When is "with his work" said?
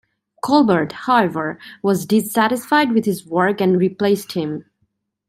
2.91-3.61